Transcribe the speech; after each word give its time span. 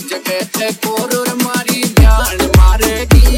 जगह 0.00 0.40
ते 0.58 0.72
कोरोर 0.84 1.28
मारी 1.44 1.82
जान 2.00 2.38
मारेगी। 2.56 3.31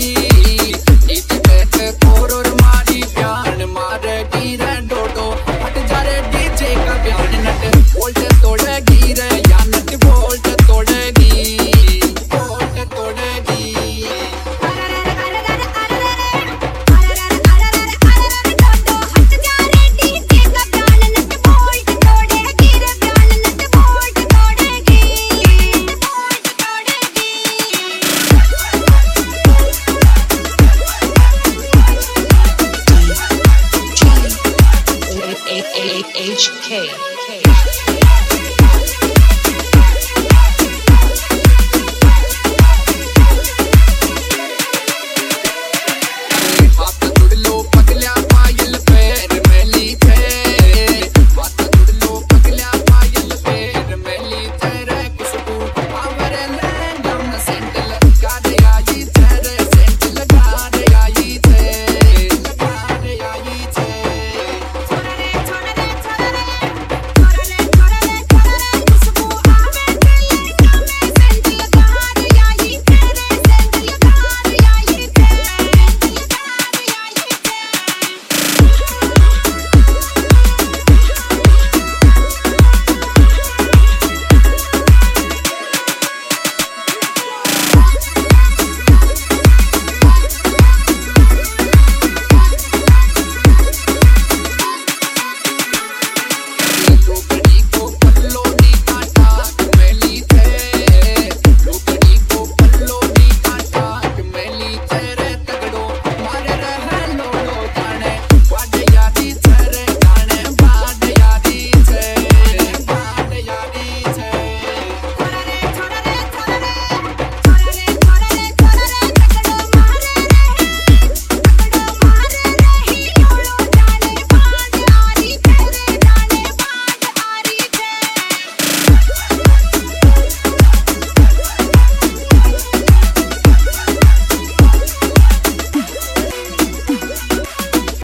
K 35.84 36.02
H 36.16 36.51
K. 36.62 37.43